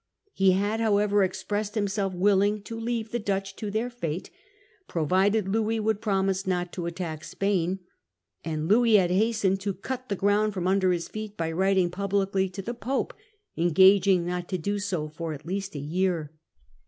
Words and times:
He 0.33 0.53
had 0.53 0.79
however 0.79 1.21
expressed 1.21 1.75
himself 1.75 2.11
willing 2.15 2.63
to 2.63 2.79
leave 2.79 3.11
the 3.11 3.19
Dutch 3.19 3.55
to 3.57 3.69
their 3.69 3.91
fate, 3.91 4.31
provided 4.87 5.47
Louis 5.47 5.79
would 5.79 6.01
promise 6.01 6.47
not 6.47 6.73
to 6.73 6.87
attack 6.87 7.23
Spain; 7.23 7.77
and 8.43 8.67
Louis 8.67 8.95
had 8.95 9.11
hastened 9.11 9.59
to 9.59 9.75
cut 9.75 10.09
the 10.09 10.15
ground 10.15 10.55
from 10.55 10.65
under 10.67 10.91
his 10.91 11.07
feet 11.07 11.37
by 11.37 11.51
writing 11.51 11.91
publicly 11.91 12.49
to 12.49 12.63
the 12.63 12.73
Pope, 12.73 13.13
en 13.55 13.69
gaging 13.73 14.25
not 14.25 14.49
to 14.49 14.57
do 14.57 14.79
so 14.79 15.07
for 15.07 15.33
at 15.33 15.45
least 15.45 15.75
a 15.75 15.79
year. 15.79 16.31